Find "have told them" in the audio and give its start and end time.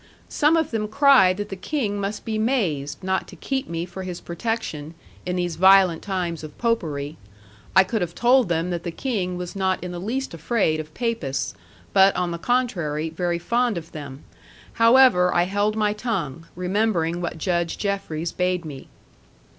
8.01-8.71